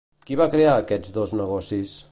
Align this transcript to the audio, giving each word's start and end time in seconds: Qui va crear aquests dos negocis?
Qui 0.29 0.37
va 0.39 0.47
crear 0.55 0.71
aquests 0.77 1.15
dos 1.19 1.37
negocis? 1.43 1.97